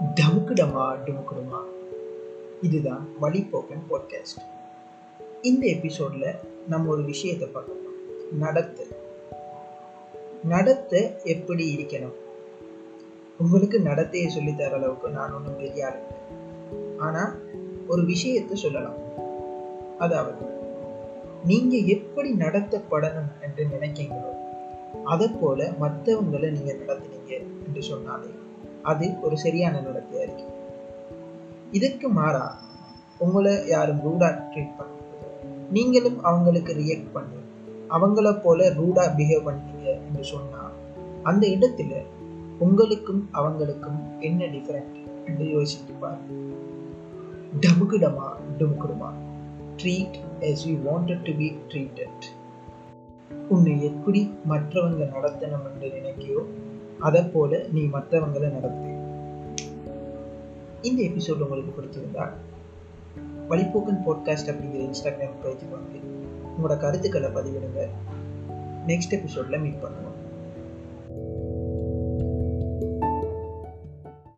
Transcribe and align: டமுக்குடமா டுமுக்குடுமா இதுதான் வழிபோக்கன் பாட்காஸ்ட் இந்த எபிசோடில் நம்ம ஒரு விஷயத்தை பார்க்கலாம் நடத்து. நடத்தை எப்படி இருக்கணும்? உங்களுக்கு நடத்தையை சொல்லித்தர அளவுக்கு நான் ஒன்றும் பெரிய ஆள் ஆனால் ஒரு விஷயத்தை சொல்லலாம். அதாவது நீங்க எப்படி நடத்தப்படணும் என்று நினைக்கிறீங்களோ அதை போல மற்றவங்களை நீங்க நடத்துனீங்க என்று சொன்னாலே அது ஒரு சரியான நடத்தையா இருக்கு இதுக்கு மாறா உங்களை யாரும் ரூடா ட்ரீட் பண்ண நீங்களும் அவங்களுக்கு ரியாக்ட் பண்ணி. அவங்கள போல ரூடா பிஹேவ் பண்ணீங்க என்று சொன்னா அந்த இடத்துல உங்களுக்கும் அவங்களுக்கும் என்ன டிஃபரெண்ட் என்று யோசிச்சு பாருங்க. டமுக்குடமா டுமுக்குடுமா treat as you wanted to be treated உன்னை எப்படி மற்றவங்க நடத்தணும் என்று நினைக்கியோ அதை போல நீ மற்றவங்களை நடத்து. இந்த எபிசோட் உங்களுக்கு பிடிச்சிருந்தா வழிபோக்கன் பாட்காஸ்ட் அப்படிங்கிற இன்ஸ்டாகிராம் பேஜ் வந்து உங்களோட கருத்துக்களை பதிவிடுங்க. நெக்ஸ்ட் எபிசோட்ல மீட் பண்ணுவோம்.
டமுக்குடமா 0.00 0.84
டுமுக்குடுமா 1.04 1.58
இதுதான் 2.60 3.08
வழிபோக்கன் 3.22 3.86
பாட்காஸ்ட் 3.90 4.40
இந்த 5.42 5.66
எபிசோடில் 5.66 6.34
நம்ம 6.68 6.90
ஒரு 6.90 7.02
விஷயத்தை 7.04 7.48
பார்க்கலாம் 7.48 7.98
நடத்து. 8.38 8.96
நடத்தை 10.44 11.12
எப்படி 11.24 11.76
இருக்கணும்? 11.76 12.14
உங்களுக்கு 13.38 13.78
நடத்தையை 13.78 14.28
சொல்லித்தர 14.36 14.70
அளவுக்கு 14.70 15.08
நான் 15.08 15.34
ஒன்றும் 15.34 15.56
பெரிய 15.56 15.86
ஆள் 15.86 16.00
ஆனால் 16.98 17.38
ஒரு 17.86 18.04
விஷயத்தை 18.04 18.56
சொல்லலாம். 18.56 18.98
அதாவது 19.98 20.44
நீங்க 21.44 21.76
எப்படி 21.76 22.32
நடத்தப்படணும் 22.32 23.40
என்று 23.40 23.64
நினைக்கிறீங்களோ 23.64 24.32
அதை 25.04 25.28
போல 25.28 25.72
மற்றவங்களை 25.80 26.50
நீங்க 26.50 26.72
நடத்துனீங்க 26.72 27.32
என்று 27.66 27.82
சொன்னாலே 27.82 28.26
அது 28.82 29.16
ஒரு 29.22 29.36
சரியான 29.38 29.80
நடத்தையா 29.80 30.22
இருக்கு 30.22 30.46
இதுக்கு 31.70 32.08
மாறா 32.08 32.58
உங்களை 33.18 33.66
யாரும் 33.66 34.00
ரூடா 34.00 34.50
ட்ரீட் 34.52 34.76
பண்ண 34.76 34.98
நீங்களும் 35.70 36.22
அவங்களுக்கு 36.22 36.72
ரியாக்ட் 36.72 37.12
பண்ணி. 37.12 37.36
அவங்கள 37.90 38.40
போல 38.40 38.68
ரூடா 38.68 39.14
பிஹேவ் 39.16 39.46
பண்ணீங்க 39.46 39.86
என்று 40.06 40.24
சொன்னா 40.24 40.70
அந்த 41.22 41.46
இடத்துல 41.46 42.02
உங்களுக்கும் 42.58 43.28
அவங்களுக்கும் 43.32 44.20
என்ன 44.20 44.44
டிஃபரெண்ட் 44.44 45.26
என்று 45.26 45.44
யோசிச்சு 45.44 45.94
பாருங்க. 46.00 46.32
டமுக்குடமா 47.60 48.32
டுமுக்குடுமா 48.58 49.10
treat 49.76 50.16
as 50.40 50.66
you 50.66 50.76
wanted 50.76 51.22
to 51.22 51.32
be 51.32 51.56
treated 51.68 52.24
உன்னை 53.48 53.84
எப்படி 53.84 54.30
மற்றவங்க 54.48 55.04
நடத்தணும் 55.04 55.72
என்று 55.72 55.90
நினைக்கியோ 55.90 56.46
அதை 57.00 57.22
போல 57.22 57.62
நீ 57.72 57.80
மற்றவங்களை 57.80 58.50
நடத்து. 58.50 58.88
இந்த 60.82 61.02
எபிசோட் 61.02 61.42
உங்களுக்கு 61.42 61.82
பிடிச்சிருந்தா 61.82 62.28
வழிபோக்கன் 63.48 64.02
பாட்காஸ்ட் 64.06 64.50
அப்படிங்கிற 64.50 64.88
இன்ஸ்டாகிராம் 64.88 65.40
பேஜ் 65.42 65.62
வந்து 65.70 66.00
உங்களோட 66.56 66.78
கருத்துக்களை 66.78 67.30
பதிவிடுங்க. 67.30 67.88
நெக்ஸ்ட் 68.86 69.10
எபிசோட்ல 69.10 69.60
மீட் 69.60 69.82
பண்ணுவோம். 69.82 70.09